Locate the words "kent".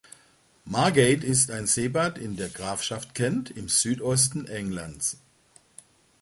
3.13-3.51